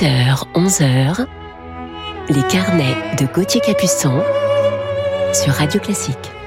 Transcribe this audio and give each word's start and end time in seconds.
10h, 0.00 0.46
11h, 0.54 1.26
les 2.30 2.42
carnets 2.48 2.96
de 3.18 3.26
Gauthier 3.26 3.60
Capuçon 3.60 4.22
sur 5.34 5.52
Radio 5.52 5.78
Classique. 5.78 6.39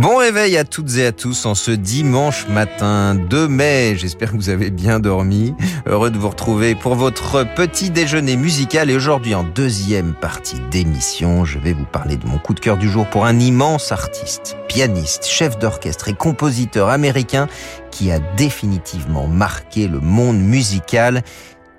Bon 0.00 0.14
réveil 0.14 0.56
à 0.56 0.62
toutes 0.62 0.96
et 0.98 1.06
à 1.06 1.10
tous 1.10 1.44
en 1.44 1.56
ce 1.56 1.72
dimanche 1.72 2.46
matin 2.46 3.16
2 3.16 3.48
mai. 3.48 3.96
J'espère 3.96 4.30
que 4.30 4.36
vous 4.36 4.48
avez 4.48 4.70
bien 4.70 5.00
dormi. 5.00 5.56
Heureux 5.86 6.12
de 6.12 6.18
vous 6.18 6.28
retrouver 6.28 6.76
pour 6.76 6.94
votre 6.94 7.44
petit 7.56 7.90
déjeuner 7.90 8.36
musical. 8.36 8.90
Et 8.90 8.94
aujourd'hui, 8.94 9.34
en 9.34 9.42
deuxième 9.42 10.14
partie 10.14 10.60
d'émission, 10.70 11.44
je 11.44 11.58
vais 11.58 11.72
vous 11.72 11.84
parler 11.84 12.16
de 12.16 12.28
mon 12.28 12.38
coup 12.38 12.54
de 12.54 12.60
cœur 12.60 12.76
du 12.76 12.88
jour 12.88 13.08
pour 13.08 13.26
un 13.26 13.40
immense 13.40 13.90
artiste, 13.90 14.56
pianiste, 14.68 15.26
chef 15.26 15.58
d'orchestre 15.58 16.06
et 16.06 16.14
compositeur 16.14 16.90
américain 16.90 17.48
qui 17.90 18.12
a 18.12 18.20
définitivement 18.36 19.26
marqué 19.26 19.88
le 19.88 19.98
monde 19.98 20.38
musical 20.38 21.24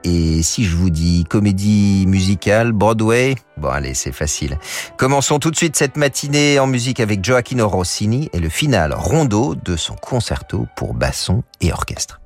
et 0.03 0.41
si 0.44 0.63
je 0.63 0.76
vous 0.76 0.89
dis 0.89 1.26
comédie 1.30 2.05
musicale, 2.07 2.71
Broadway, 2.71 3.35
bon 3.57 3.70
allez, 3.70 3.94
c'est 3.94 4.12
facile. 4.12 4.57
Commençons 4.98 5.40
tout 5.40 5.52
de 5.52 5.55
suite 5.55 5.76
cette 5.76 5.98
matinée 5.98 6.59
en 6.59 6.67
musique 6.67 6.99
avec 6.99 7.23
Gioacchino 7.23 7.67
Rossini 7.67 8.30
et 8.34 8.40
le 8.40 8.49
final 8.49 8.93
rondo 8.93 9.55
de 9.55 9.76
son 9.76 9.95
concerto 9.95 10.67
pour 10.76 10.93
basson 10.93 11.43
et 11.62 11.71
orchestre. 11.73 12.20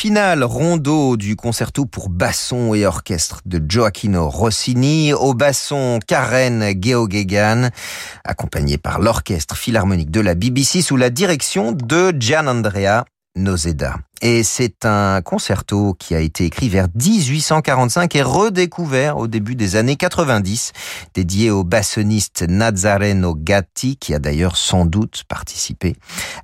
Le 0.00 0.02
final 0.02 0.44
rondo 0.44 1.18
du 1.18 1.36
concerto 1.36 1.84
pour 1.84 2.08
basson 2.08 2.72
et 2.72 2.86
orchestre 2.86 3.42
de 3.44 3.60
Gioacchino 3.62 4.30
Rossini. 4.30 5.12
Au 5.12 5.34
basson 5.34 5.98
Karen 6.06 6.72
Geoghegan, 6.80 7.68
accompagné 8.24 8.78
par 8.78 8.98
l'orchestre 8.98 9.58
philharmonique 9.58 10.10
de 10.10 10.20
la 10.20 10.34
BBC 10.34 10.80
sous 10.80 10.96
la 10.96 11.10
direction 11.10 11.72
de 11.72 12.14
Gian 12.18 12.46
Andrea 12.46 13.04
Noseda. 13.36 13.96
Et 14.22 14.42
c'est 14.42 14.84
un 14.84 15.22
concerto 15.22 15.94
qui 15.94 16.14
a 16.14 16.20
été 16.20 16.44
écrit 16.44 16.68
vers 16.68 16.88
1845 16.94 18.14
et 18.16 18.22
redécouvert 18.22 19.16
au 19.16 19.28
début 19.28 19.54
des 19.54 19.76
années 19.76 19.96
90, 19.96 20.72
dédié 21.14 21.50
au 21.50 21.64
bassoniste 21.64 22.42
Nazareno 22.48 23.34
Gatti, 23.34 23.96
qui 23.96 24.14
a 24.14 24.18
d'ailleurs 24.18 24.56
sans 24.56 24.84
doute 24.84 25.24
participé 25.28 25.96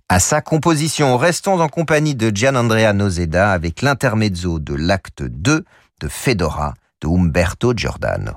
à 0.08 0.20
sa 0.20 0.40
composition. 0.40 1.16
Restons 1.16 1.60
en 1.60 1.68
compagnie 1.68 2.14
de 2.14 2.34
Gianandrea 2.34 2.92
Noseda 2.92 3.52
avec 3.52 3.82
l'intermezzo 3.82 4.58
de 4.58 4.74
l'acte 4.74 5.22
2 5.22 5.64
de 6.00 6.08
Fedora 6.08 6.74
de 7.02 7.08
Umberto 7.08 7.74
Giordano. 7.76 8.32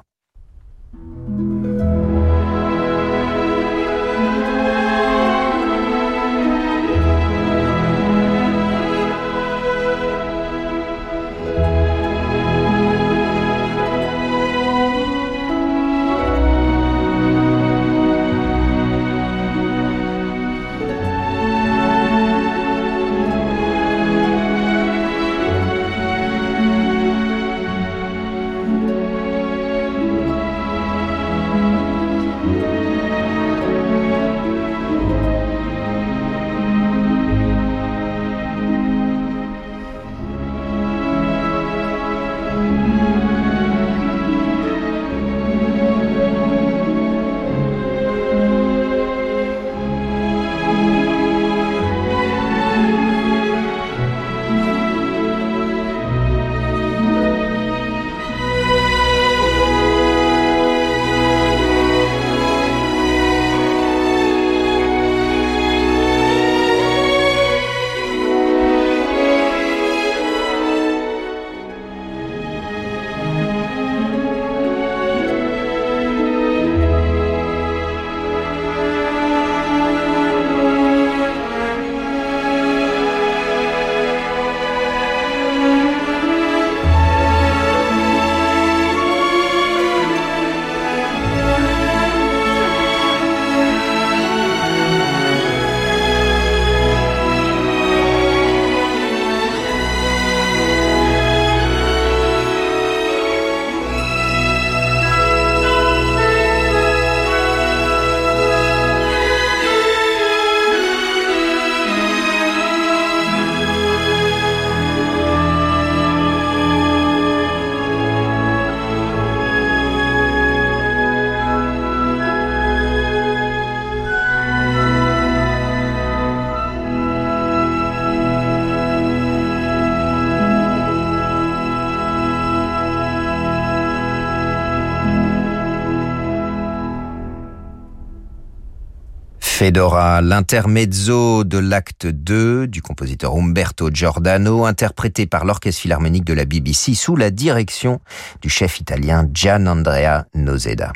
L'intermezzo 139.72 141.44
de 141.44 141.60
l'acte 141.60 142.08
2 142.08 142.66
du 142.66 142.82
compositeur 142.82 143.36
Umberto 143.36 143.90
Giordano, 143.92 144.66
interprété 144.66 145.28
par 145.28 145.46
l'Orchestre 145.46 145.82
Philharmonique 145.82 146.26
de 146.26 146.34
la 146.34 146.46
BBC 146.46 146.96
sous 146.96 147.16
la 147.16 147.30
direction 147.30 148.00
du 148.42 148.50
chef 148.50 148.80
italien 148.80 149.30
Gian 149.32 149.68
Andrea 149.68 150.26
Noseda. 150.34 150.92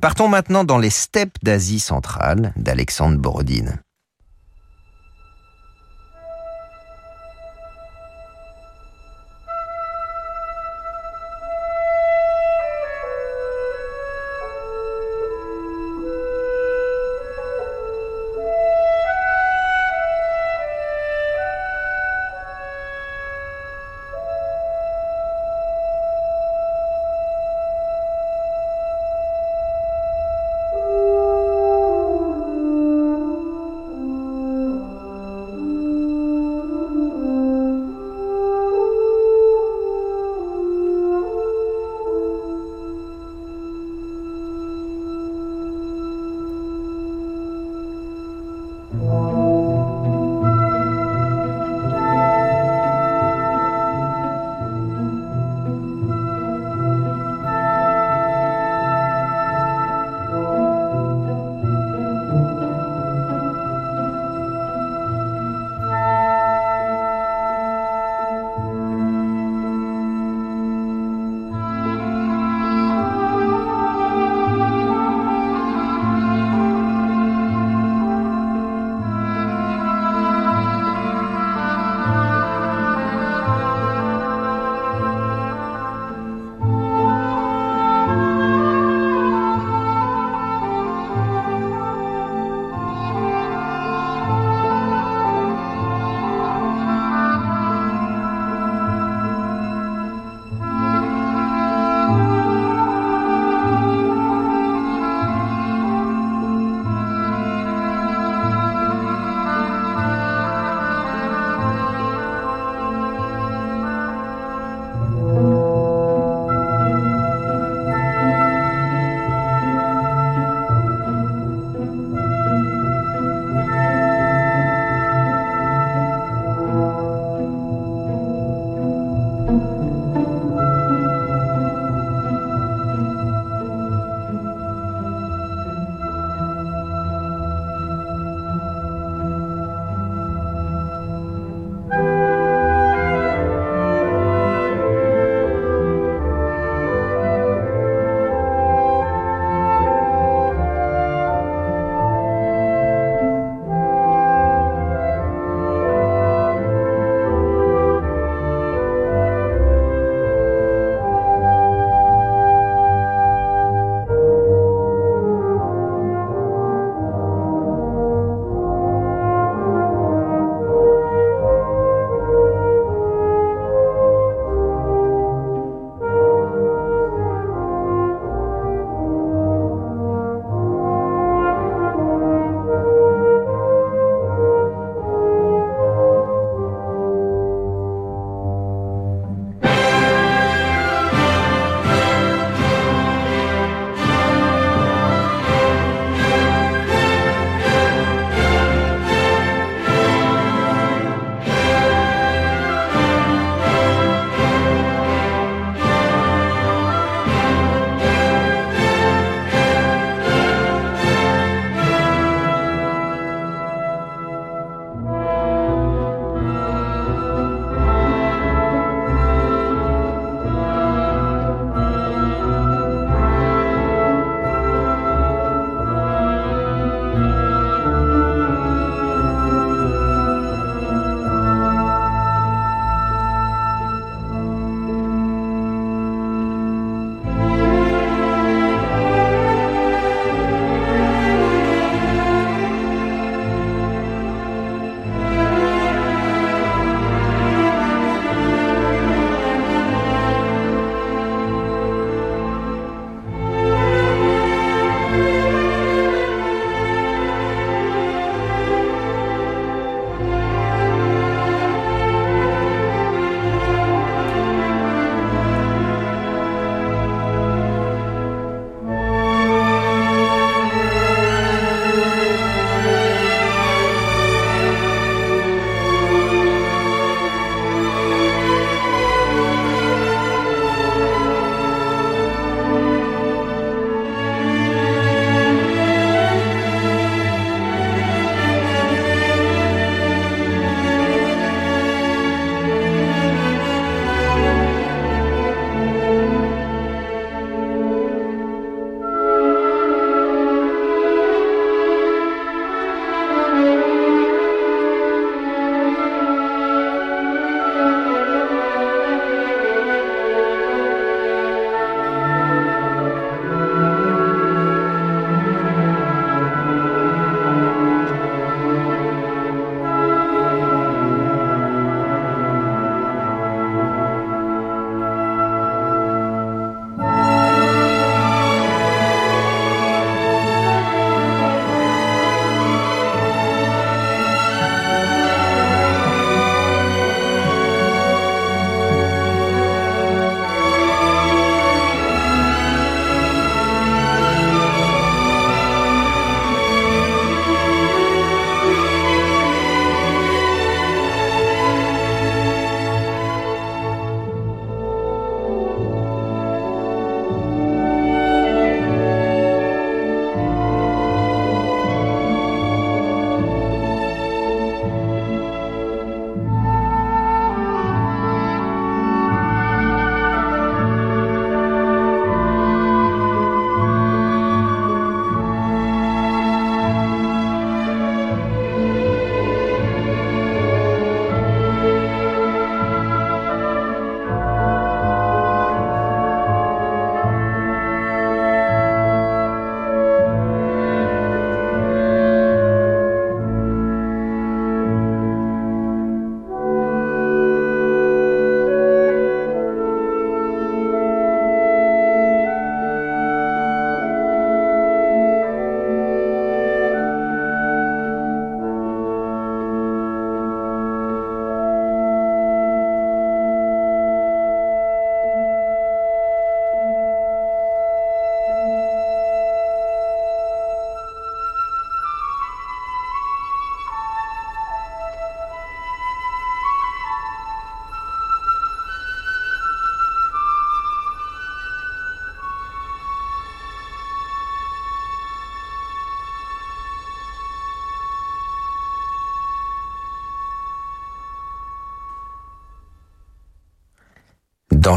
Partons 0.00 0.26
maintenant 0.26 0.64
dans 0.64 0.78
les 0.78 0.90
steppes 0.90 1.38
d'Asie 1.44 1.78
centrale 1.78 2.52
d'Alexandre 2.56 3.18
Borodine. 3.18 3.78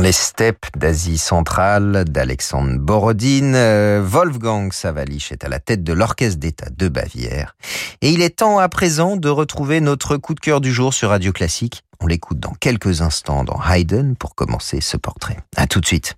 Les 0.01 0.11
steppes 0.11 0.65
d'Asie 0.75 1.17
centrale 1.17 2.05
d'Alexandre 2.07 2.79
Borodine, 2.79 3.53
euh, 3.55 4.01
Wolfgang 4.03 4.73
Savalich 4.73 5.31
est 5.31 5.43
à 5.43 5.49
la 5.49 5.59
tête 5.59 5.83
de 5.83 5.93
l'Orchestre 5.93 6.39
d'État 6.39 6.69
de 6.69 6.87
Bavière. 6.87 7.55
Et 8.01 8.09
il 8.09 8.21
est 8.21 8.37
temps 8.37 8.57
à 8.57 8.67
présent 8.67 9.15
de 9.15 9.29
retrouver 9.29 9.79
notre 9.79 10.17
coup 10.17 10.33
de 10.33 10.39
cœur 10.39 10.59
du 10.59 10.71
jour 10.71 10.93
sur 10.93 11.09
Radio 11.09 11.31
Classique. 11.31 11.83
On 11.99 12.07
l'écoute 12.07 12.39
dans 12.39 12.53
quelques 12.59 13.01
instants 13.01 13.43
dans 13.43 13.59
Haydn 13.61 14.15
pour 14.15 14.33
commencer 14.33 14.81
ce 14.81 14.97
portrait. 14.97 15.37
À 15.55 15.67
tout 15.67 15.79
de 15.79 15.85
suite. 15.85 16.15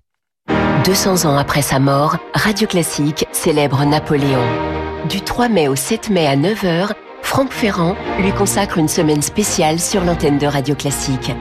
200 0.84 1.26
ans 1.26 1.36
après 1.36 1.62
sa 1.62 1.78
mort, 1.78 2.16
Radio 2.34 2.66
Classique 2.66 3.26
célèbre 3.32 3.84
Napoléon. 3.84 4.44
Du 5.08 5.20
3 5.20 5.48
mai 5.48 5.68
au 5.68 5.76
7 5.76 6.10
mai 6.10 6.26
à 6.26 6.36
9h, 6.36 6.92
Franck 7.22 7.52
Ferrand 7.52 7.96
lui 8.20 8.32
consacre 8.32 8.78
une 8.78 8.88
semaine 8.88 9.22
spéciale 9.22 9.78
sur 9.78 10.04
l'antenne 10.04 10.38
de 10.38 10.46
Radio 10.46 10.74
Classique. 10.74 11.32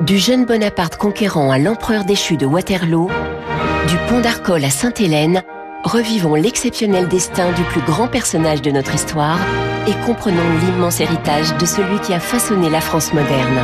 Du 0.00 0.16
jeune 0.16 0.44
Bonaparte 0.44 0.96
conquérant 0.96 1.50
à 1.50 1.58
l'empereur 1.58 2.04
déchu 2.04 2.36
de 2.36 2.46
Waterloo, 2.46 3.10
du 3.88 3.96
pont 4.08 4.20
d'Arcole 4.20 4.64
à 4.64 4.70
Sainte-Hélène, 4.70 5.42
revivons 5.82 6.36
l'exceptionnel 6.36 7.08
destin 7.08 7.50
du 7.52 7.62
plus 7.64 7.80
grand 7.80 8.06
personnage 8.06 8.62
de 8.62 8.70
notre 8.70 8.94
histoire 8.94 9.40
et 9.88 10.06
comprenons 10.06 10.36
l'immense 10.60 11.00
héritage 11.00 11.56
de 11.56 11.66
celui 11.66 11.98
qui 11.98 12.14
a 12.14 12.20
façonné 12.20 12.70
la 12.70 12.80
France 12.80 13.12
moderne. 13.12 13.58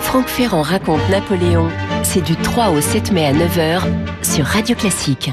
Franck 0.00 0.28
Ferrand 0.28 0.62
raconte 0.62 1.08
Napoléon, 1.08 1.68
c'est 2.02 2.22
du 2.24 2.36
3 2.36 2.70
au 2.70 2.80
7 2.82 3.12
mai 3.12 3.24
à 3.24 3.32
9h 3.32 3.80
sur 4.22 4.44
Radio 4.44 4.76
Classique. 4.76 5.32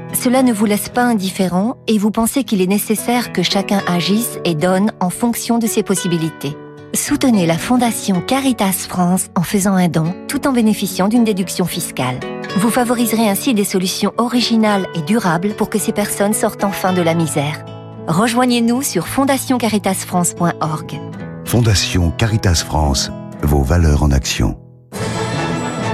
Cela 0.13 0.43
ne 0.43 0.53
vous 0.53 0.65
laisse 0.65 0.89
pas 0.89 1.03
indifférent 1.03 1.77
et 1.87 1.97
vous 1.97 2.11
pensez 2.11 2.43
qu'il 2.43 2.61
est 2.61 2.67
nécessaire 2.67 3.33
que 3.33 3.43
chacun 3.43 3.81
agisse 3.87 4.39
et 4.45 4.55
donne 4.55 4.91
en 4.99 5.09
fonction 5.09 5.57
de 5.57 5.67
ses 5.67 5.83
possibilités. 5.83 6.55
Soutenez 6.93 7.45
la 7.45 7.57
Fondation 7.57 8.21
Caritas 8.21 8.85
France 8.89 9.27
en 9.35 9.43
faisant 9.43 9.75
un 9.75 9.87
don 9.87 10.13
tout 10.27 10.45
en 10.47 10.51
bénéficiant 10.51 11.07
d'une 11.07 11.23
déduction 11.23 11.65
fiscale. 11.65 12.19
Vous 12.57 12.69
favoriserez 12.69 13.29
ainsi 13.29 13.53
des 13.53 13.63
solutions 13.63 14.11
originales 14.17 14.85
et 14.93 15.01
durables 15.01 15.53
pour 15.55 15.69
que 15.69 15.79
ces 15.79 15.93
personnes 15.93 16.33
sortent 16.33 16.65
enfin 16.65 16.91
de 16.91 17.01
la 17.01 17.13
misère. 17.13 17.63
Rejoignez-nous 18.07 18.81
sur 18.81 19.07
fondationcaritasfrance.org. 19.07 20.99
Fondation 21.45 22.11
Caritas 22.11 22.63
France, 22.65 23.09
vos 23.41 23.61
valeurs 23.61 24.03
en 24.03 24.11
action. 24.11 24.60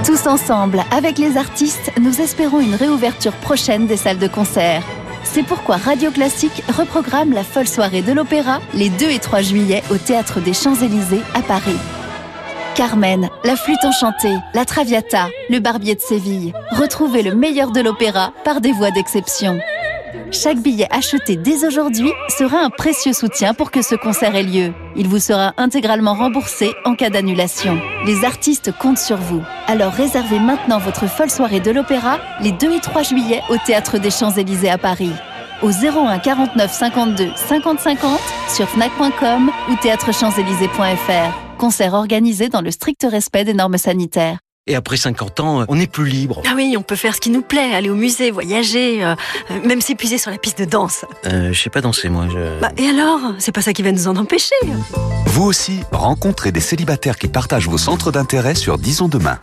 Tous 0.08 0.26
ensemble, 0.26 0.82
avec 0.90 1.18
les 1.18 1.36
artistes, 1.36 1.92
nous 2.00 2.22
espérons 2.22 2.60
une 2.60 2.74
réouverture 2.74 3.34
prochaine 3.34 3.86
des 3.86 3.98
salles 3.98 4.16
de 4.16 4.26
concert. 4.26 4.82
C'est 5.22 5.42
pourquoi 5.42 5.76
Radio 5.76 6.10
Classique 6.10 6.62
reprogramme 6.66 7.34
la 7.34 7.44
folle 7.44 7.68
soirée 7.68 8.00
de 8.00 8.12
l'opéra 8.12 8.62
les 8.72 8.88
2 8.88 9.10
et 9.10 9.18
3 9.18 9.42
juillet 9.42 9.82
au 9.90 9.98
Théâtre 9.98 10.40
des 10.40 10.54
Champs-Élysées 10.54 11.20
à 11.34 11.42
Paris. 11.42 11.76
Carmen, 12.74 13.28
la 13.44 13.54
flûte 13.54 13.84
enchantée, 13.84 14.34
la 14.54 14.64
Traviata, 14.64 15.28
le 15.50 15.58
Barbier 15.58 15.94
de 15.94 16.00
Séville. 16.00 16.54
Retrouvez 16.70 17.22
le 17.22 17.34
meilleur 17.34 17.70
de 17.70 17.82
l'opéra 17.82 18.32
par 18.44 18.62
des 18.62 18.72
voix 18.72 18.90
d'exception. 18.90 19.58
Chaque 20.30 20.58
billet 20.58 20.86
acheté 20.90 21.36
dès 21.36 21.64
aujourd'hui 21.64 22.12
sera 22.28 22.58
un 22.58 22.70
précieux 22.70 23.12
soutien 23.12 23.54
pour 23.54 23.70
que 23.70 23.82
ce 23.82 23.94
concert 23.94 24.34
ait 24.34 24.42
lieu. 24.42 24.72
Il 24.96 25.08
vous 25.08 25.18
sera 25.18 25.54
intégralement 25.56 26.14
remboursé 26.14 26.72
en 26.84 26.94
cas 26.94 27.10
d'annulation. 27.10 27.78
Les 28.06 28.24
artistes 28.24 28.72
comptent 28.72 28.98
sur 28.98 29.16
vous. 29.16 29.42
Alors 29.66 29.92
réservez 29.92 30.38
maintenant 30.38 30.78
votre 30.78 31.08
folle 31.08 31.30
soirée 31.30 31.60
de 31.60 31.70
l'opéra 31.70 32.18
les 32.40 32.52
2 32.52 32.72
et 32.72 32.80
3 32.80 33.02
juillet 33.02 33.42
au 33.50 33.56
Théâtre 33.66 33.98
des 33.98 34.10
Champs-Élysées 34.10 34.70
à 34.70 34.78
Paris. 34.78 35.12
Au 35.62 35.70
01 35.70 36.18
49 36.18 36.72
52 36.72 37.30
50 37.34 37.80
50 37.80 38.20
sur 38.48 38.68
fnac.com 38.68 39.50
ou 39.70 39.76
théâtrechamps-élysées.fr. 39.76 41.58
Concert 41.58 41.94
organisé 41.94 42.48
dans 42.48 42.60
le 42.62 42.70
strict 42.70 43.04
respect 43.10 43.44
des 43.44 43.54
normes 43.54 43.78
sanitaires. 43.78 44.38
Et 44.68 44.74
après 44.74 44.98
50 44.98 45.40
ans, 45.40 45.64
on 45.66 45.80
est 45.80 45.90
plus 45.90 46.06
libre. 46.06 46.42
Ah 46.46 46.52
oui, 46.54 46.76
on 46.78 46.82
peut 46.82 46.94
faire 46.94 47.14
ce 47.14 47.20
qui 47.20 47.30
nous 47.30 47.40
plaît, 47.40 47.74
aller 47.74 47.88
au 47.88 47.94
musée, 47.94 48.30
voyager, 48.30 49.02
euh, 49.02 49.14
même 49.64 49.80
s'épuiser 49.80 50.18
sur 50.18 50.30
la 50.30 50.36
piste 50.36 50.58
de 50.58 50.66
danse. 50.66 51.06
Euh, 51.24 51.54
je 51.54 51.60
sais 51.60 51.70
pas 51.70 51.80
danser, 51.80 52.10
moi. 52.10 52.26
Je... 52.30 52.60
Bah, 52.60 52.70
et 52.76 52.86
alors? 52.86 53.20
C'est 53.38 53.50
pas 53.50 53.62
ça 53.62 53.72
qui 53.72 53.82
va 53.82 53.92
nous 53.92 54.08
en 54.08 54.16
empêcher. 54.16 54.54
Vous 55.24 55.44
aussi, 55.44 55.80
rencontrez 55.90 56.52
des 56.52 56.60
célibataires 56.60 57.16
qui 57.16 57.28
partagent 57.28 57.66
vos 57.66 57.78
centres 57.78 58.12
d'intérêt 58.12 58.54
sur 58.54 58.76
Disons 58.76 59.08
Demain. 59.08 59.38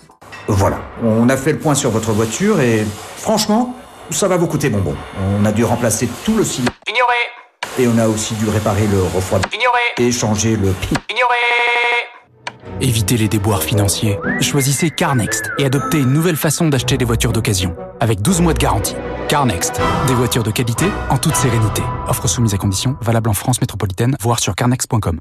Voilà, 0.47 0.79
on 1.03 1.27
a 1.29 1.37
fait 1.37 1.53
le 1.53 1.57
point 1.57 1.73
sur 1.73 1.89
votre 1.89 2.11
voiture 2.11 2.61
et 2.61 2.85
franchement, 3.17 3.75
ça 4.11 4.27
va 4.27 4.37
vous 4.37 4.45
coûter 4.45 4.69
bonbon. 4.69 4.95
On 5.39 5.43
a 5.43 5.51
dû 5.51 5.63
remplacer 5.63 6.07
tout 6.23 6.35
le 6.37 6.43
ciment. 6.43 6.69
Ignoré 6.87 7.15
Et 7.79 7.87
on 7.87 7.97
a 7.97 8.07
aussi 8.07 8.35
dû 8.35 8.47
réparer 8.47 8.85
le 8.85 9.01
refroidissement. 9.01 9.59
Ignoré 9.59 10.07
Et 10.07 10.11
changer 10.11 10.55
le 10.55 10.69
pi. 10.69 10.93
Ignoré 11.09 11.35
Évitez 12.81 13.17
les 13.17 13.27
déboires 13.27 13.63
financiers. 13.63 14.19
Choisissez 14.41 14.89
CarNext 14.89 15.51
et 15.57 15.65
adoptez 15.65 15.99
une 15.99 16.11
nouvelle 16.11 16.35
façon 16.35 16.67
d'acheter 16.67 16.97
des 16.97 17.05
voitures 17.05 17.31
d'occasion, 17.31 17.75
avec 17.99 18.21
12 18.21 18.41
mois 18.41 18.53
de 18.53 18.59
garantie. 18.59 18.95
CarNext, 19.27 19.81
des 20.07 20.13
voitures 20.13 20.43
de 20.43 20.51
qualité 20.51 20.85
en 21.09 21.17
toute 21.17 21.35
sérénité. 21.35 21.81
Offre 22.07 22.27
soumise 22.27 22.53
à 22.53 22.57
conditions, 22.57 22.97
valable 23.01 23.29
en 23.29 23.33
France 23.33 23.61
métropolitaine, 23.61 24.15
voire 24.19 24.39
sur 24.39 24.55
carnext.com. 24.55 25.19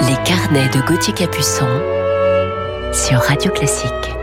Les 0.00 0.16
carnets 0.24 0.68
de 0.68 0.86
Gauthier 0.86 1.14
Capuçon 1.14 1.66
sur 2.92 3.18
Radio 3.18 3.50
Classique. 3.52 4.16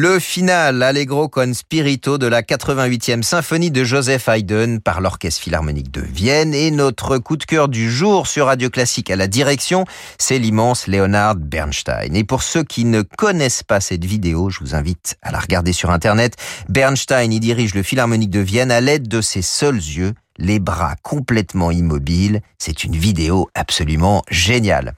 Le 0.00 0.20
final 0.20 0.80
Allegro 0.84 1.28
con 1.28 1.54
spirito 1.54 2.18
de 2.18 2.28
la 2.28 2.42
88e 2.42 3.22
symphonie 3.22 3.72
de 3.72 3.82
Joseph 3.82 4.28
Haydn 4.28 4.78
par 4.78 5.00
l'Orchestre 5.00 5.42
Philharmonique 5.42 5.90
de 5.90 6.02
Vienne 6.02 6.54
et 6.54 6.70
notre 6.70 7.18
coup 7.18 7.36
de 7.36 7.42
cœur 7.42 7.68
du 7.68 7.90
jour 7.90 8.28
sur 8.28 8.46
Radio 8.46 8.70
Classique 8.70 9.10
à 9.10 9.16
la 9.16 9.26
direction, 9.26 9.86
c'est 10.16 10.38
l'immense 10.38 10.86
Leonard 10.86 11.34
Bernstein. 11.34 12.14
Et 12.14 12.22
pour 12.22 12.44
ceux 12.44 12.62
qui 12.62 12.84
ne 12.84 13.02
connaissent 13.02 13.64
pas 13.64 13.80
cette 13.80 14.04
vidéo, 14.04 14.50
je 14.50 14.60
vous 14.60 14.76
invite 14.76 15.16
à 15.20 15.32
la 15.32 15.40
regarder 15.40 15.72
sur 15.72 15.90
Internet. 15.90 16.36
Bernstein 16.68 17.32
y 17.32 17.40
dirige 17.40 17.74
le 17.74 17.82
Philharmonique 17.82 18.30
de 18.30 18.38
Vienne 18.38 18.70
à 18.70 18.80
l'aide 18.80 19.08
de 19.08 19.20
ses 19.20 19.42
seuls 19.42 19.74
yeux 19.74 20.14
les 20.38 20.60
bras 20.60 20.94
complètement 21.02 21.72
immobiles. 21.72 22.40
C'est 22.58 22.84
une 22.84 22.94
vidéo 22.94 23.50
absolument 23.54 24.22
géniale. 24.30 24.94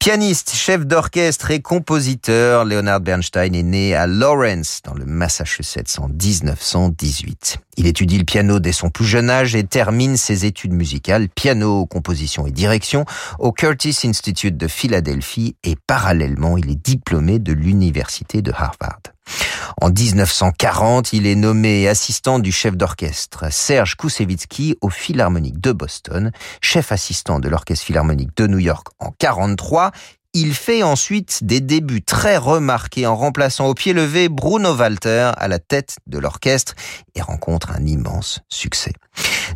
Pianiste, 0.00 0.54
chef 0.54 0.86
d'orchestre 0.86 1.50
et 1.50 1.60
compositeur, 1.60 2.64
Leonard 2.64 3.00
Bernstein 3.00 3.54
est 3.54 3.62
né 3.62 3.94
à 3.94 4.06
Lawrence, 4.06 4.80
dans 4.82 4.94
le 4.94 5.04
Massachusetts, 5.04 5.98
en 5.98 6.08
1918. 6.08 7.58
Il 7.76 7.86
étudie 7.86 8.16
le 8.16 8.24
piano 8.24 8.60
dès 8.60 8.72
son 8.72 8.88
plus 8.88 9.04
jeune 9.04 9.28
âge 9.28 9.54
et 9.54 9.62
termine 9.62 10.16
ses 10.16 10.46
études 10.46 10.72
musicales, 10.72 11.28
piano, 11.28 11.84
composition 11.84 12.46
et 12.46 12.50
direction, 12.50 13.04
au 13.38 13.52
Curtis 13.52 13.98
Institute 14.04 14.56
de 14.56 14.68
Philadelphie 14.68 15.54
et 15.64 15.76
parallèlement, 15.86 16.56
il 16.56 16.70
est 16.70 16.82
diplômé 16.82 17.38
de 17.38 17.52
l'Université 17.52 18.40
de 18.40 18.52
Harvard. 18.52 19.02
En 19.80 19.90
1940, 19.90 21.12
il 21.12 21.26
est 21.26 21.34
nommé 21.34 21.88
assistant 21.88 22.38
du 22.38 22.52
chef 22.52 22.76
d'orchestre 22.76 23.50
Serge 23.50 23.94
Koussevitzky 23.94 24.76
au 24.80 24.90
Philharmonique 24.90 25.60
de 25.60 25.72
Boston, 25.72 26.32
chef 26.60 26.92
assistant 26.92 27.40
de 27.40 27.48
l'Orchestre 27.48 27.86
Philharmonique 27.86 28.36
de 28.36 28.46
New 28.46 28.58
York 28.58 28.88
en 28.98 29.10
43. 29.18 29.92
Il 30.32 30.54
fait 30.54 30.84
ensuite 30.84 31.42
des 31.42 31.60
débuts 31.60 32.02
très 32.02 32.36
remarqués 32.36 33.04
en 33.04 33.16
remplaçant 33.16 33.66
au 33.66 33.74
pied 33.74 33.92
levé 33.92 34.28
Bruno 34.28 34.76
Walter 34.76 35.32
à 35.36 35.48
la 35.48 35.58
tête 35.58 35.96
de 36.06 36.18
l'orchestre 36.18 36.74
et 37.16 37.20
rencontre 37.20 37.72
un 37.72 37.84
immense 37.84 38.38
succès. 38.48 38.92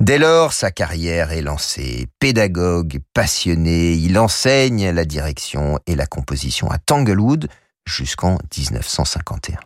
Dès 0.01 0.19
lors, 0.19 0.53
sa 0.53 0.73
carrière 0.73 1.31
est 1.31 1.43
lancée. 1.43 2.09
Pédagogue, 2.19 2.99
passionné, 3.15 3.93
il 3.93 4.19
enseigne 4.19 4.91
la 4.91 5.05
direction 5.05 5.79
et 5.87 5.95
la 5.95 6.07
composition 6.07 6.69
à 6.71 6.79
Tanglewood, 6.79 7.49
jusqu'en 7.87 8.39
1951. 8.57 9.59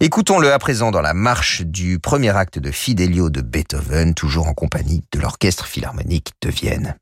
Écoutons-le 0.00 0.52
à 0.52 0.58
présent 0.58 0.90
dans 0.90 1.00
la 1.00 1.14
marche 1.14 1.62
du 1.62 1.98
premier 1.98 2.36
acte 2.36 2.58
de 2.58 2.70
Fidelio 2.70 3.30
de 3.30 3.40
Beethoven, 3.40 4.14
toujours 4.14 4.48
en 4.48 4.54
compagnie 4.54 5.04
de 5.12 5.20
l'Orchestre 5.20 5.66
Philharmonique 5.66 6.32
de 6.42 6.50
Vienne. 6.50 6.96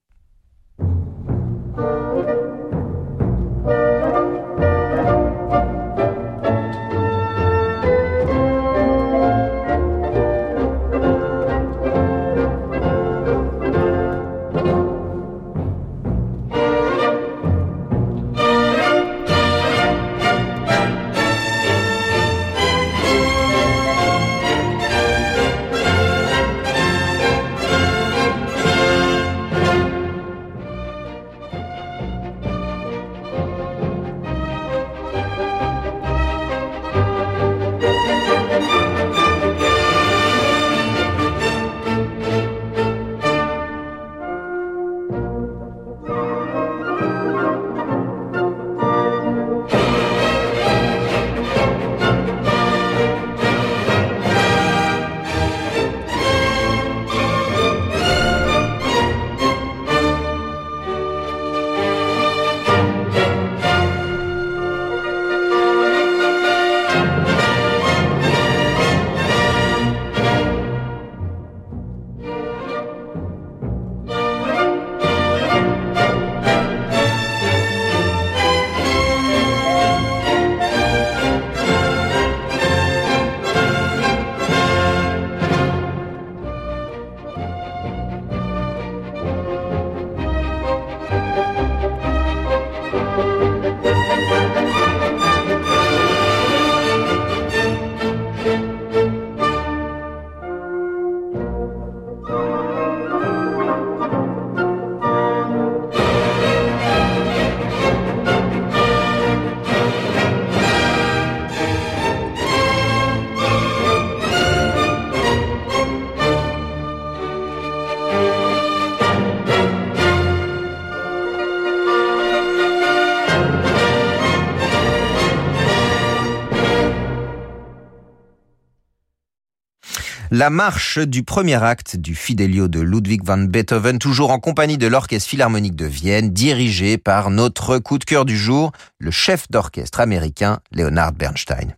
La 130.40 130.48
marche 130.48 130.98
du 130.98 131.22
premier 131.22 131.62
acte 131.62 131.96
du 131.96 132.14
Fidelio 132.14 132.66
de 132.66 132.81
Ludwig 132.81 133.22
van 133.22 133.37
Beethoven, 133.37 133.98
toujours 133.98 134.31
en 134.31 134.38
compagnie 134.38 134.79
de 134.79 134.87
l'Orchestre 134.87 135.29
Philharmonique 135.29 135.76
de 135.76 135.85
Vienne, 135.85 136.31
dirigé 136.31 136.96
par 136.96 137.29
notre 137.29 137.76
coup 137.76 137.98
de 137.98 138.05
cœur 138.07 138.24
du 138.24 138.38
jour, 138.38 138.72
le 138.98 139.11
chef 139.11 139.50
d'orchestre 139.50 140.00
américain 140.00 140.61
Leonard 140.72 141.12
Bernstein. 141.12 141.76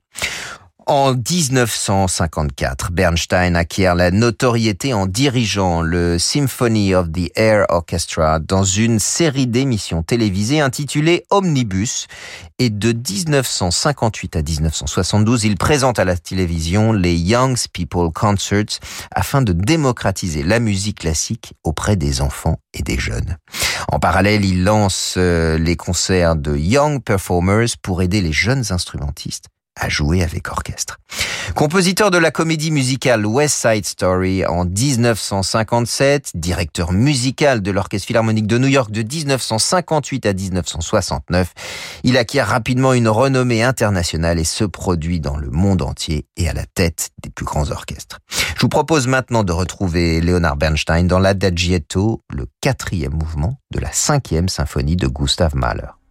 En 0.94 1.14
1954, 1.14 2.92
Bernstein 2.92 3.56
acquiert 3.56 3.94
la 3.94 4.10
notoriété 4.10 4.92
en 4.92 5.06
dirigeant 5.06 5.80
le 5.80 6.18
Symphony 6.18 6.94
of 6.94 7.10
the 7.10 7.30
Air 7.34 7.64
Orchestra 7.70 8.40
dans 8.40 8.62
une 8.64 8.98
série 8.98 9.46
d'émissions 9.46 10.02
télévisées 10.02 10.60
intitulée 10.60 11.24
Omnibus 11.30 12.08
et 12.58 12.68
de 12.68 12.92
1958 12.92 14.36
à 14.36 14.42
1972, 14.42 15.44
il 15.44 15.56
présente 15.56 15.98
à 15.98 16.04
la 16.04 16.18
télévision 16.18 16.92
les 16.92 17.16
Young 17.16 17.56
People 17.72 18.12
Concerts 18.12 18.78
afin 19.12 19.40
de 19.40 19.54
démocratiser 19.54 20.42
la 20.42 20.60
musique 20.60 20.98
classique 20.98 21.54
auprès 21.64 21.96
des 21.96 22.20
enfants 22.20 22.58
et 22.74 22.82
des 22.82 22.98
jeunes. 22.98 23.38
En 23.88 23.98
parallèle, 23.98 24.44
il 24.44 24.62
lance 24.62 25.14
euh, 25.16 25.56
les 25.56 25.76
concerts 25.76 26.36
de 26.36 26.54
Young 26.54 27.02
Performers 27.02 27.78
pour 27.80 28.02
aider 28.02 28.20
les 28.20 28.32
jeunes 28.32 28.64
instrumentistes 28.68 29.46
à 29.76 29.88
jouer 29.88 30.22
avec 30.22 30.48
orchestre. 30.48 30.98
Compositeur 31.54 32.10
de 32.10 32.18
la 32.18 32.30
comédie 32.30 32.70
musicale 32.70 33.26
West 33.26 33.66
Side 33.66 33.84
Story 33.84 34.46
en 34.46 34.64
1957, 34.64 36.30
directeur 36.34 36.92
musical 36.92 37.62
de 37.62 37.70
l'Orchestre 37.70 38.06
Philharmonique 38.06 38.46
de 38.46 38.58
New 38.58 38.68
York 38.68 38.90
de 38.90 39.02
1958 39.02 40.26
à 40.26 40.32
1969, 40.32 41.52
il 42.04 42.16
acquiert 42.16 42.48
rapidement 42.48 42.94
une 42.94 43.08
renommée 43.08 43.62
internationale 43.62 44.38
et 44.38 44.44
se 44.44 44.64
produit 44.64 45.20
dans 45.20 45.36
le 45.36 45.50
monde 45.50 45.82
entier 45.82 46.26
et 46.36 46.48
à 46.48 46.52
la 46.52 46.64
tête 46.64 47.10
des 47.22 47.30
plus 47.30 47.44
grands 47.44 47.70
orchestres. 47.70 48.20
Je 48.56 48.60
vous 48.60 48.68
propose 48.68 49.06
maintenant 49.06 49.44
de 49.44 49.52
retrouver 49.52 50.20
Leonard 50.20 50.56
Bernstein 50.56 51.06
dans 51.06 51.18
l'Adagietto, 51.18 52.22
le 52.32 52.46
quatrième 52.60 53.14
mouvement 53.14 53.58
de 53.72 53.80
la 53.80 53.92
cinquième 53.92 54.48
symphonie 54.48 54.96
de 54.96 55.08
Gustav 55.08 55.54
Mahler. 55.54 56.01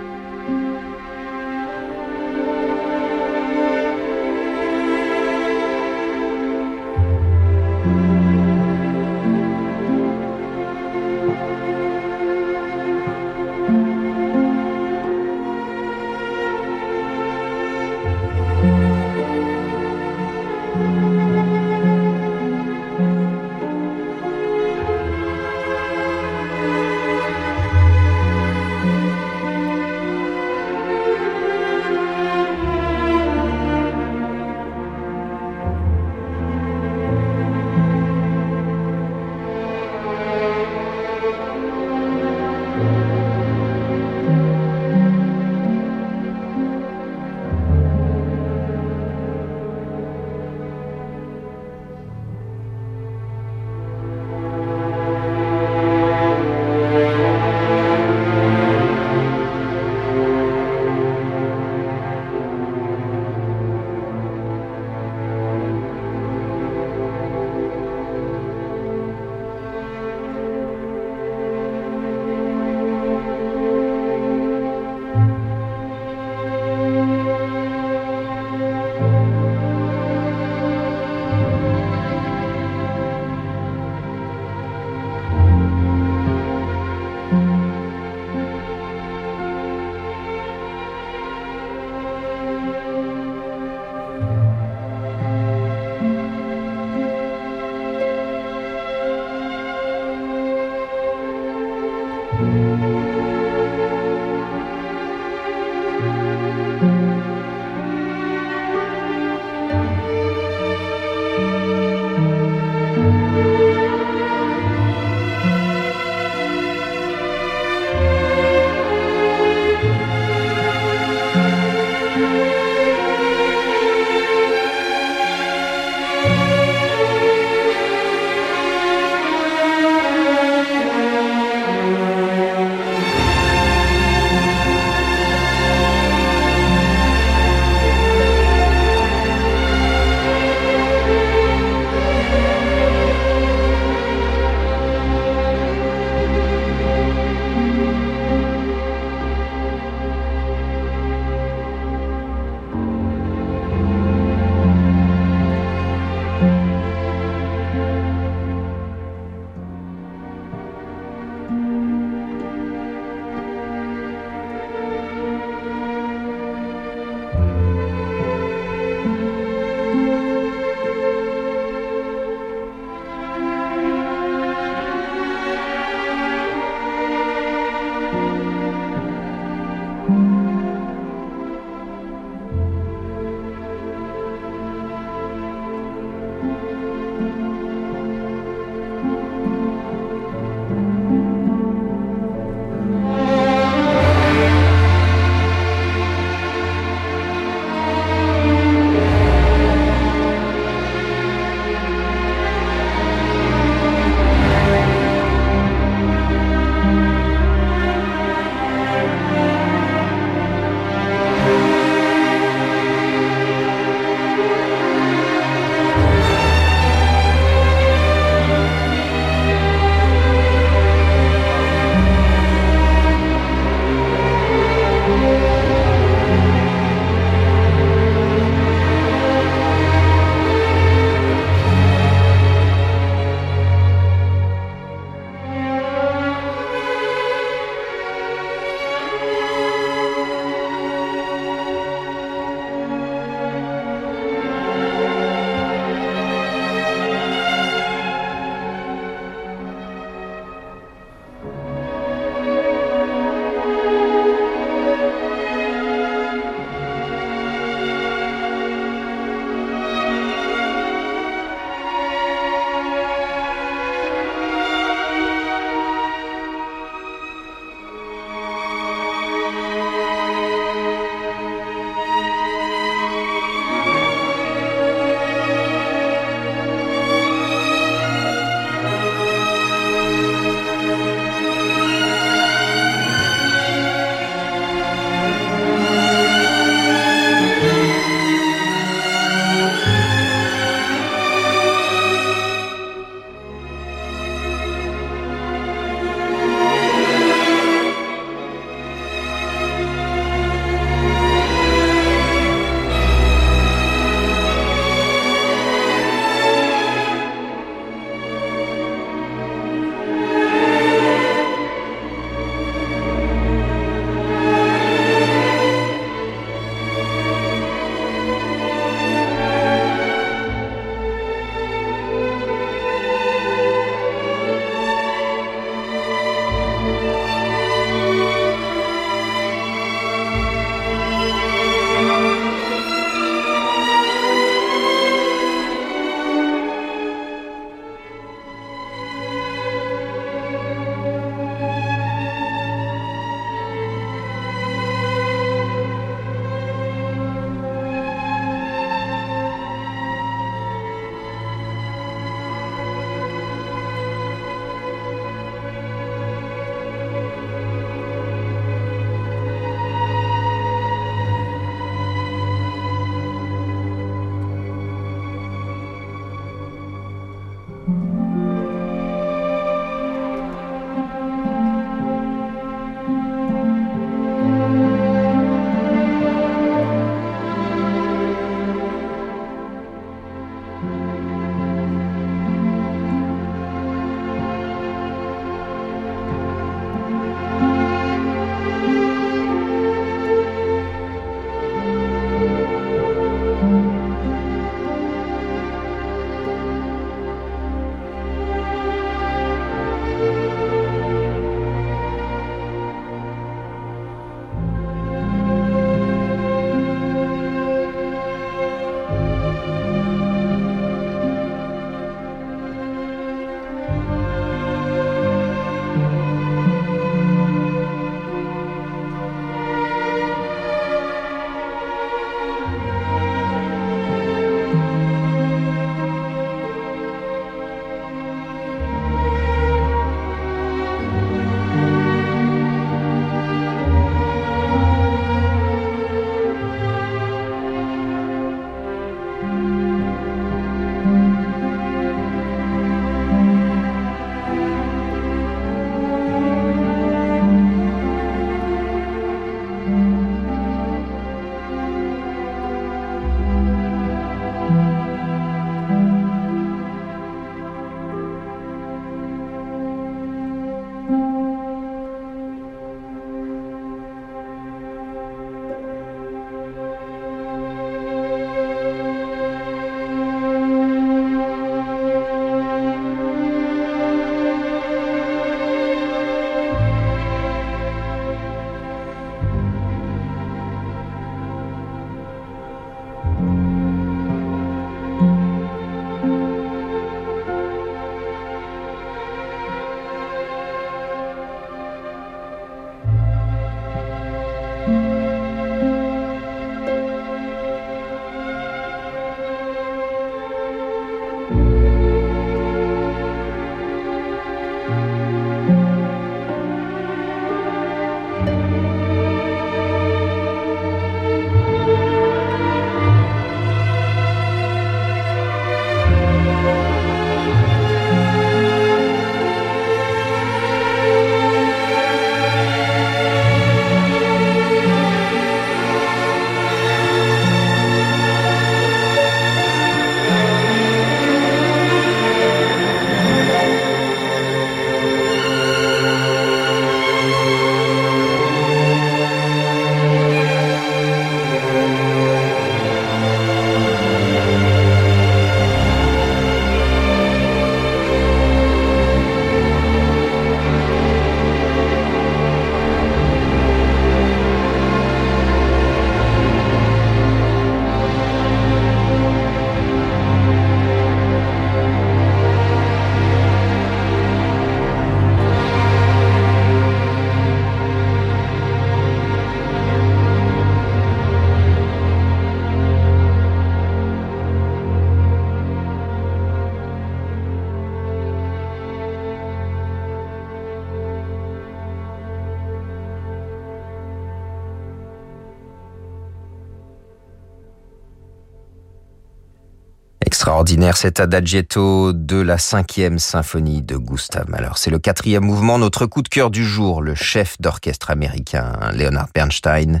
Extraordinaire 590.52 590.98
cet 590.98 591.18
adagietto 591.18 592.12
de 592.12 592.36
la 592.36 592.58
cinquième 592.58 593.18
symphonie 593.18 593.80
de 593.80 593.96
Gustav 593.96 594.50
Mahler. 594.50 594.68
C'est 594.76 594.90
le 594.90 594.98
quatrième 594.98 595.44
mouvement, 595.44 595.78
notre 595.78 596.04
coup 596.04 596.20
de 596.20 596.28
cœur 596.28 596.50
du 596.50 596.62
jour. 596.62 597.00
Le 597.00 597.14
chef 597.14 597.58
d'orchestre 597.58 598.10
américain, 598.10 598.78
Leonard 598.92 599.28
Bernstein, 599.34 600.00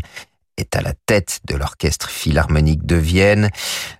est 0.58 0.76
à 0.76 0.82
la 0.82 0.92
tête 1.06 1.40
de 1.46 1.56
l'orchestre 1.56 2.10
philharmonique 2.10 2.84
de 2.84 2.96
Vienne. 2.96 3.48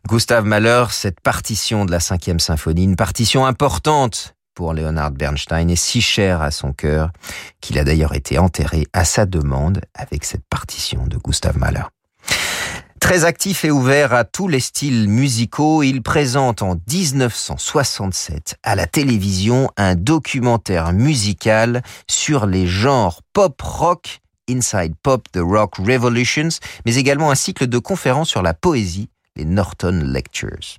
Gustav 0.07 0.45
Mahler, 0.45 0.85
cette 0.91 1.21
partition 1.21 1.87
de 1.87 1.91
la 1.91 2.01
cinquième 2.01 2.39
symphonie, 2.39 2.85
une 2.85 2.97
partition 2.97 3.47
importante 3.47 4.35
pour 4.55 4.75
Leonard 4.75 5.13
Bernstein 5.13 5.71
et 5.71 5.77
si 5.77 6.03
chère 6.03 6.43
à 6.43 6.51
son 6.51 6.75
cœur 6.75 7.13
qu'il 7.63 7.79
a 7.79 7.85
d'ailleurs 7.85 8.15
été 8.15 8.39
enterré 8.39 8.87
à 8.93 9.07
sa 9.07 9.25
demande 9.25 9.81
avec 9.95 10.27
cette 10.27 10.45
partition 10.51 11.07
de 11.07 11.17
Gustav 11.17 11.57
Mahler. 11.57 11.85
Très 13.03 13.25
actif 13.25 13.65
et 13.65 13.73
ouvert 13.73 14.15
à 14.15 14.23
tous 14.23 14.47
les 14.47 14.61
styles 14.61 15.09
musicaux, 15.09 15.83
il 15.83 16.03
présente 16.03 16.63
en 16.63 16.77
1967 16.89 18.55
à 18.63 18.77
la 18.77 18.87
télévision 18.87 19.69
un 19.77 19.97
documentaire 19.97 20.93
musical 20.93 21.83
sur 22.09 22.47
les 22.47 22.69
genres 22.69 23.21
pop-rock, 23.33 24.21
Inside 24.49 24.95
Pop 25.03 25.27
The 25.33 25.41
Rock 25.43 25.79
Revolutions, 25.79 26.61
mais 26.87 26.95
également 26.95 27.33
un 27.33 27.35
cycle 27.35 27.67
de 27.67 27.79
conférences 27.79 28.31
sur 28.31 28.41
la 28.41 28.55
poésie, 28.55 29.11
les 29.35 29.45
Norton 29.45 30.05
Lectures. 30.07 30.79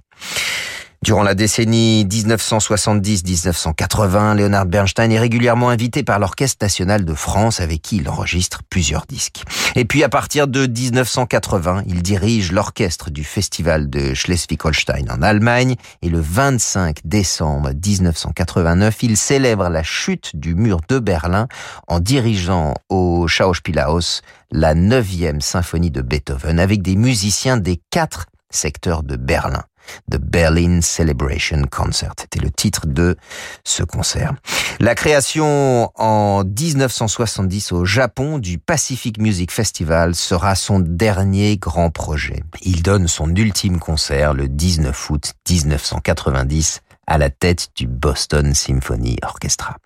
Durant 1.04 1.24
la 1.24 1.36
décennie 1.36 2.06
1970-1980, 2.06 4.38
Leonard 4.38 4.68
Bernstein 4.68 5.12
est 5.12 5.20
régulièrement 5.20 5.68
invité 5.68 6.02
par 6.02 6.18
l'Orchestre 6.18 6.64
national 6.64 7.04
de 7.04 7.14
France 7.14 7.60
avec 7.60 7.82
qui 7.82 7.98
il 7.98 8.08
enregistre 8.08 8.62
plusieurs 8.70 9.06
disques. 9.06 9.44
Et 9.76 9.84
puis 9.84 10.02
à 10.06 10.10
partir 10.10 10.48
de 10.48 10.66
1980, 10.66 11.84
il 11.88 12.04
dirige 12.04 12.54
l'orchestre 12.54 13.12
du 13.12 13.26
Festival 13.26 13.90
de 13.90 14.14
Schleswig-Holstein 14.14 15.12
en 15.12 15.22
Allemagne 15.22 15.76
et 16.02 16.08
le 16.08 16.22
25 16.22 17.00
décembre 17.04 17.72
1989, 17.74 19.04
il 19.04 19.18
célèbre 19.18 19.68
la 19.68 19.84
chute 19.84 20.32
du 20.36 20.56
mur 20.56 20.80
de 20.88 21.00
Berlin 21.00 21.50
en 21.90 22.00
dirigeant 22.00 22.76
au 22.88 23.28
Schauspielhaus 23.28 24.22
la 24.54 24.74
neuvième 24.74 25.42
symphonie 25.42 25.92
de 25.92 26.02
Beethoven 26.02 26.62
avec 26.62 26.82
des 26.82 26.96
musiciens 26.96 27.58
des 27.58 27.82
quatre 27.92 28.28
secteurs 28.50 29.04
de 29.04 29.18
Berlin. 29.18 29.66
The 30.12 30.18
Berlin 30.18 30.82
Celebration 30.82 31.64
Concert. 31.70 32.14
C'était 32.20 32.40
le 32.40 32.52
titre 32.52 32.88
de 32.88 33.16
ce 33.64 33.84
concert. 33.84 34.34
La 34.80 34.96
création 34.96 35.92
en 35.96 36.44
1970 36.44 37.72
au 37.72 37.86
Japon 37.86 38.40
du 38.40 38.58
Pacific 38.58 39.20
Music 39.20 39.52
Festival 39.52 40.16
sera 40.16 40.56
son 40.56 40.80
dernier 40.80 41.58
grand 41.58 41.90
projet. 41.90 42.44
Il 42.62 42.84
donne 42.84 43.08
son 43.08 43.34
ultime 43.36 43.80
concert 43.80 44.34
le 44.34 44.48
19 44.48 45.10
août 45.10 45.34
1990 45.50 46.82
à 47.08 47.18
la 47.18 47.30
tête 47.30 47.70
du 47.76 47.88
Boston 47.88 48.54
Symphony 48.54 49.18
Orchestra. 49.24 49.78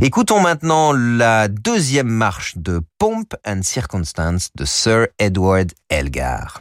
Écoutons 0.00 0.40
maintenant 0.40 0.92
la 0.92 1.48
deuxième 1.48 2.08
marche 2.08 2.56
de 2.56 2.80
Pomp 2.98 3.34
and 3.46 3.60
Circumstance 3.62 4.50
de 4.54 4.64
Sir 4.64 5.08
Edward 5.18 5.72
Elgar. 5.88 6.60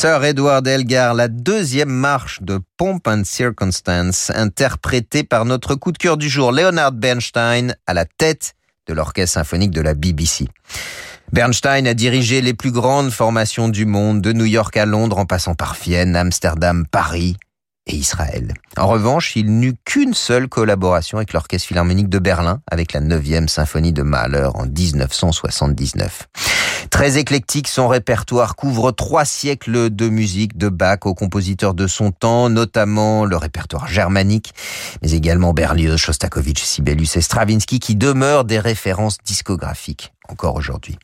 Sir 0.00 0.24
Edward 0.24 0.66
Elgar, 0.66 1.12
la 1.12 1.28
deuxième 1.28 1.90
marche 1.90 2.40
de 2.40 2.58
Pomp 2.78 3.06
and 3.06 3.24
Circumstance, 3.26 4.32
interprétée 4.34 5.24
par 5.24 5.44
notre 5.44 5.74
coup 5.74 5.92
de 5.92 5.98
cœur 5.98 6.16
du 6.16 6.30
jour, 6.30 6.52
Leonard 6.52 6.92
Bernstein, 6.92 7.74
à 7.86 7.92
la 7.92 8.06
tête 8.06 8.54
de 8.86 8.94
l'orchestre 8.94 9.34
symphonique 9.34 9.72
de 9.72 9.82
la 9.82 9.92
BBC. 9.92 10.48
Bernstein 11.34 11.86
a 11.86 11.92
dirigé 11.92 12.40
les 12.40 12.54
plus 12.54 12.72
grandes 12.72 13.10
formations 13.10 13.68
du 13.68 13.84
monde, 13.84 14.22
de 14.22 14.32
New 14.32 14.46
York 14.46 14.74
à 14.78 14.86
Londres 14.86 15.18
en 15.18 15.26
passant 15.26 15.54
par 15.54 15.74
Vienne, 15.74 16.16
Amsterdam, 16.16 16.86
Paris 16.90 17.36
et 17.86 17.94
Israël. 17.94 18.54
En 18.76 18.86
revanche, 18.86 19.36
il 19.36 19.58
n'eut 19.58 19.74
qu'une 19.84 20.14
seule 20.14 20.48
collaboration 20.48 21.18
avec 21.18 21.32
l'Orchestre 21.32 21.68
Philharmonique 21.68 22.08
de 22.08 22.18
Berlin, 22.18 22.60
avec 22.70 22.92
la 22.92 23.00
9e 23.00 23.48
symphonie 23.48 23.92
de 23.92 24.02
Mahler 24.02 24.48
en 24.54 24.66
1979. 24.66 26.28
Très 26.90 27.18
éclectique, 27.18 27.68
son 27.68 27.88
répertoire 27.88 28.56
couvre 28.56 28.90
trois 28.90 29.24
siècles 29.24 29.90
de 29.90 30.08
musique 30.08 30.56
de 30.56 30.68
Bach 30.68 31.00
aux 31.04 31.14
compositeurs 31.14 31.74
de 31.74 31.86
son 31.86 32.10
temps, 32.10 32.48
notamment 32.48 33.24
le 33.24 33.36
répertoire 33.36 33.86
germanique, 33.86 34.52
mais 35.02 35.12
également 35.12 35.52
Berlioz, 35.52 35.98
Shostakovich, 35.98 36.62
Sibelius 36.62 37.16
et 37.16 37.20
Stravinsky, 37.20 37.80
qui 37.80 37.96
demeurent 37.96 38.44
des 38.44 38.58
références 38.58 39.18
discographiques 39.24 40.12
encore 40.30 40.56
aujourd'hui. 40.56 40.98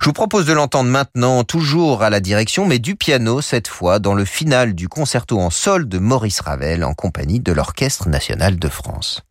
Je 0.00 0.06
vous 0.06 0.12
propose 0.12 0.44
de 0.46 0.52
l'entendre 0.52 0.90
maintenant, 0.90 1.44
toujours 1.44 2.02
à 2.02 2.10
la 2.10 2.20
direction, 2.20 2.66
mais 2.66 2.78
du 2.78 2.96
piano, 2.96 3.40
cette 3.40 3.68
fois, 3.68 3.98
dans 3.98 4.14
le 4.14 4.24
final 4.24 4.74
du 4.74 4.88
concerto 4.88 5.38
en 5.38 5.50
sol 5.50 5.88
de 5.88 5.98
Maurice 5.98 6.40
Ravel, 6.40 6.84
en 6.84 6.94
compagnie 6.94 7.40
de 7.40 7.52
l'Orchestre 7.52 8.08
national 8.08 8.58
de 8.58 8.68
France. 8.68 9.22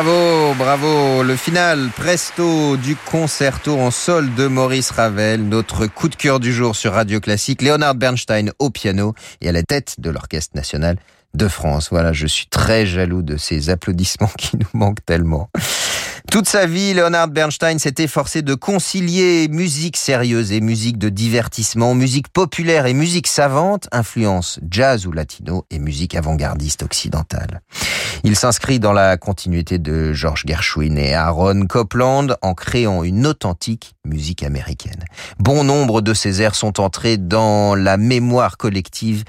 Bravo, 0.00 0.54
bravo. 0.54 1.24
Le 1.24 1.34
final 1.34 1.88
presto 1.96 2.76
du 2.76 2.94
concerto 2.94 3.76
en 3.80 3.90
sol 3.90 4.32
de 4.36 4.46
Maurice 4.46 4.92
Ravel, 4.92 5.48
notre 5.48 5.88
coup 5.88 6.08
de 6.08 6.14
cœur 6.14 6.38
du 6.38 6.52
jour 6.52 6.76
sur 6.76 6.92
Radio 6.92 7.18
Classique. 7.18 7.62
Leonard 7.62 7.96
Bernstein 7.96 8.52
au 8.60 8.70
piano 8.70 9.14
et 9.40 9.48
à 9.48 9.52
la 9.52 9.64
tête 9.64 9.96
de 9.98 10.10
l'Orchestre 10.10 10.54
national 10.54 10.98
de 11.34 11.48
France. 11.48 11.88
Voilà, 11.90 12.12
je 12.12 12.28
suis 12.28 12.46
très 12.46 12.86
jaloux 12.86 13.22
de 13.22 13.36
ces 13.36 13.70
applaudissements 13.70 14.30
qui 14.38 14.56
nous 14.56 14.68
manquent 14.72 15.04
tellement. 15.04 15.50
Toute 16.30 16.46
sa 16.46 16.66
vie, 16.66 16.92
Leonard 16.92 17.28
Bernstein 17.28 17.78
s'est 17.78 17.94
efforcé 17.98 18.42
de 18.42 18.54
concilier 18.54 19.48
musique 19.48 19.96
sérieuse 19.96 20.52
et 20.52 20.60
musique 20.60 20.98
de 20.98 21.08
divertissement, 21.08 21.94
musique 21.94 22.28
populaire 22.28 22.84
et 22.84 22.92
musique 22.92 23.26
savante, 23.26 23.88
influence 23.92 24.60
jazz 24.70 25.06
ou 25.06 25.12
latino 25.12 25.64
et 25.70 25.78
musique 25.78 26.14
avant-gardiste 26.14 26.82
occidentale. 26.82 27.62
Il 28.24 28.36
s'inscrit 28.36 28.78
dans 28.78 28.92
la 28.92 29.16
continuité 29.16 29.78
de 29.78 30.12
George 30.12 30.44
Gershwin 30.46 30.98
et 30.98 31.14
Aaron 31.14 31.66
Copland 31.66 32.36
en 32.42 32.52
créant 32.52 33.04
une 33.04 33.26
authentique 33.26 33.94
musique 34.08 34.42
américaine. 34.42 35.04
Bon 35.38 35.62
nombre 35.62 36.00
de 36.00 36.14
ses 36.14 36.42
airs 36.42 36.54
sont 36.54 36.80
entrés 36.80 37.16
dans 37.16 37.74
la 37.74 37.96
mémoire 37.96 38.56
collective 38.56 39.24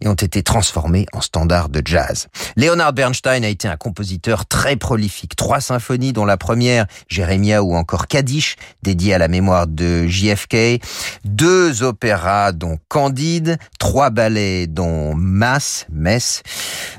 et 0.00 0.08
ont 0.08 0.14
été 0.14 0.42
transformés 0.42 1.06
en 1.12 1.20
standards 1.20 1.68
de 1.68 1.82
jazz. 1.84 2.28
Leonard 2.56 2.92
Bernstein 2.92 3.44
a 3.44 3.48
été 3.48 3.68
un 3.68 3.76
compositeur 3.76 4.46
très 4.46 4.76
prolifique. 4.76 5.36
Trois 5.36 5.60
symphonies 5.60 6.12
dont 6.12 6.24
la 6.24 6.36
première, 6.36 6.86
Jérémia 7.08 7.62
ou 7.62 7.74
encore 7.74 8.08
Kaddish, 8.08 8.56
dédiée 8.82 9.14
à 9.14 9.18
la 9.18 9.28
mémoire 9.28 9.66
de 9.66 10.06
JFK, 10.06 10.82
deux 11.24 11.82
opéras 11.82 12.52
dont 12.52 12.78
Candide, 12.88 13.58
trois 13.78 14.10
ballets 14.10 14.66
dont 14.66 15.14
Mass, 15.14 15.86
Mess, 15.92 16.42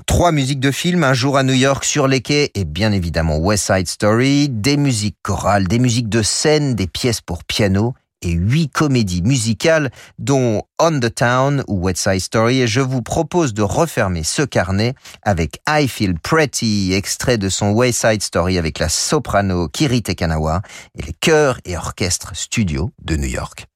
trois 0.05 0.31
musiques 0.31 0.59
de 0.59 0.71
films, 0.71 1.03
Un 1.03 1.13
jour 1.13 1.37
à 1.37 1.43
New 1.43 1.53
York 1.53 1.83
sur 1.83 2.07
les 2.07 2.21
quais 2.21 2.51
et 2.55 2.65
bien 2.65 2.91
évidemment 2.91 3.37
West 3.37 3.71
Side 3.73 3.87
Story, 3.87 4.49
des 4.49 4.77
musiques 4.77 5.17
chorales, 5.21 5.67
des 5.67 5.79
musiques 5.79 6.09
de 6.09 6.21
scène, 6.21 6.75
des 6.75 6.87
pièces 6.87 7.21
pour 7.25 7.43
piano 7.43 7.93
et 8.23 8.31
huit 8.31 8.69
comédies 8.69 9.21
musicales, 9.21 9.91
dont 10.17 10.63
On 10.79 10.99
the 10.99 11.13
Town 11.13 11.63
ou 11.67 11.79
West 11.79 12.03
Side 12.03 12.21
Story. 12.21 12.61
Et 12.61 12.67
je 12.67 12.79
vous 12.79 13.01
propose 13.01 13.53
de 13.53 13.61
refermer 13.61 14.23
ce 14.23 14.41
carnet 14.41 14.95
avec 15.23 15.59
I 15.67 15.87
Feel 15.87 16.19
Pretty, 16.19 16.93
extrait 16.93 17.37
de 17.37 17.49
son 17.49 17.71
West 17.71 18.01
Side 18.01 18.23
Story 18.23 18.57
avec 18.57 18.79
la 18.79 18.89
soprano 18.89 19.67
Kiri 19.67 20.01
Tekanawa 20.01 20.61
et 20.97 21.03
les 21.03 21.13
chœurs 21.13 21.59
et 21.65 21.77
orchestres 21.77 22.35
studio 22.35 22.91
de 23.03 23.15
New 23.15 23.29
York. 23.29 23.67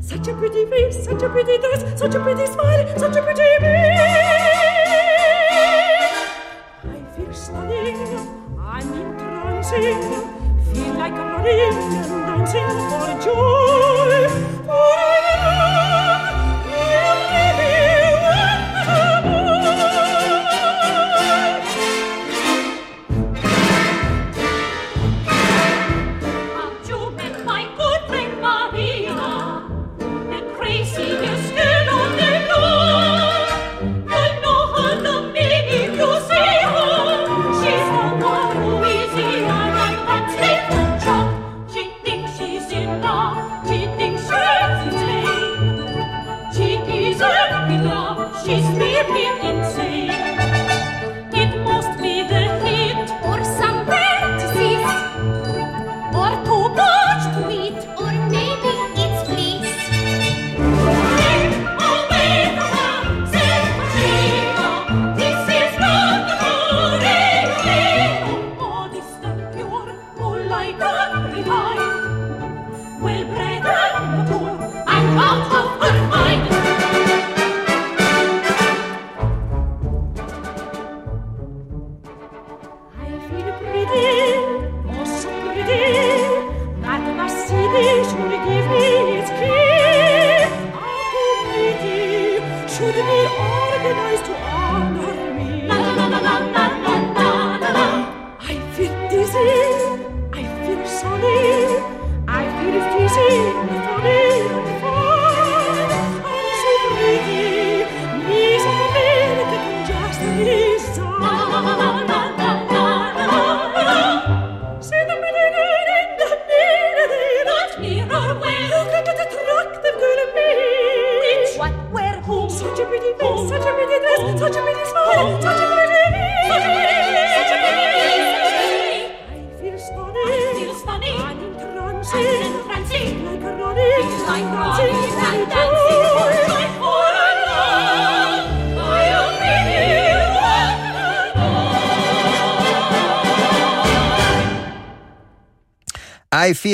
Such 0.00 0.28
a 0.28 0.34
pretty 0.34 0.64
face, 0.66 1.04
such 1.04 1.22
a 1.22 1.28
pretty 1.28 1.58
dress, 1.58 1.98
such 1.98 2.14
a 2.14 2.20
pretty 2.20 2.46
smile, 2.46 2.98
such 2.98 3.16
a 3.16 3.22
pretty 3.22 3.42
me. 3.60 4.33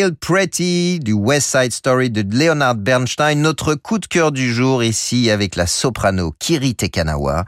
Feel 0.00 0.14
Pretty 0.14 0.98
du 0.98 1.12
West 1.12 1.50
Side 1.50 1.72
Story 1.72 2.08
de 2.08 2.22
Leonard 2.22 2.76
Bernstein, 2.76 3.34
notre 3.42 3.74
coup 3.74 3.98
de 3.98 4.06
cœur 4.06 4.32
du 4.32 4.50
jour 4.50 4.82
ici 4.82 5.30
avec 5.30 5.56
la 5.56 5.66
soprano 5.66 6.34
Kiri 6.38 6.74
Tekanawa 6.74 7.44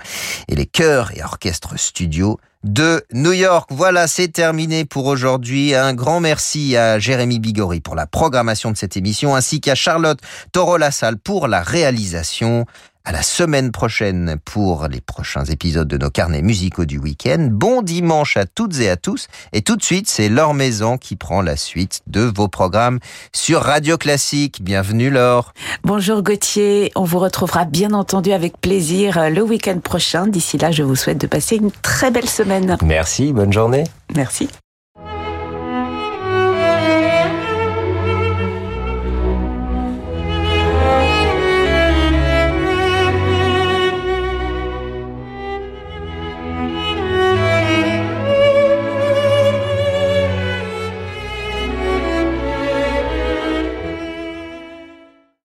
et 0.48 0.54
les 0.54 0.66
chœurs 0.66 1.16
et 1.16 1.22
orchestres 1.22 1.78
studio 1.78 2.38
de 2.62 3.02
New 3.14 3.32
York. 3.32 3.70
Voilà, 3.72 4.06
c'est 4.06 4.28
terminé 4.28 4.84
pour 4.84 5.06
aujourd'hui. 5.06 5.74
Un 5.74 5.94
grand 5.94 6.20
merci 6.20 6.76
à 6.76 6.98
Jérémy 6.98 7.38
Bigori 7.38 7.80
pour 7.80 7.94
la 7.94 8.06
programmation 8.06 8.70
de 8.70 8.76
cette 8.76 8.98
émission 8.98 9.34
ainsi 9.34 9.62
qu'à 9.62 9.74
Charlotte 9.74 10.20
Toro-Lassalle 10.52 11.16
pour 11.16 11.48
la 11.48 11.62
réalisation. 11.62 12.66
À 13.04 13.12
la 13.12 13.22
semaine 13.22 13.72
prochaine 13.72 14.36
pour 14.44 14.88
les 14.88 15.00
prochains 15.00 15.44
épisodes 15.44 15.88
de 15.88 15.98
nos 15.98 16.10
carnets 16.10 16.42
musicaux 16.42 16.84
du 16.84 16.98
week-end. 16.98 17.48
Bon 17.50 17.82
dimanche 17.82 18.36
à 18.36 18.46
toutes 18.46 18.78
et 18.80 18.88
à 18.88 18.96
tous. 18.96 19.28
Et 19.52 19.62
tout 19.62 19.76
de 19.76 19.82
suite, 19.82 20.08
c'est 20.08 20.28
Laure 20.28 20.54
Maison 20.54 20.98
qui 20.98 21.16
prend 21.16 21.42
la 21.42 21.56
suite 21.56 22.02
de 22.06 22.20
vos 22.20 22.48
programmes 22.48 22.98
sur 23.32 23.62
Radio 23.62 23.98
Classique. 23.98 24.62
Bienvenue 24.62 25.10
Laure. 25.10 25.52
Bonjour 25.84 26.22
Gauthier. 26.22 26.92
On 26.94 27.04
vous 27.04 27.18
retrouvera 27.18 27.64
bien 27.64 27.92
entendu 27.92 28.32
avec 28.32 28.60
plaisir 28.60 29.18
euh, 29.18 29.28
le 29.28 29.42
week-end 29.42 29.78
prochain. 29.80 30.26
D'ici 30.26 30.58
là, 30.58 30.70
je 30.70 30.82
vous 30.82 30.96
souhaite 30.96 31.18
de 31.18 31.26
passer 31.26 31.56
une 31.56 31.70
très 31.70 32.10
belle 32.10 32.28
semaine. 32.28 32.76
Merci, 32.82 33.32
bonne 33.32 33.52
journée. 33.52 33.84
Merci. 34.14 34.48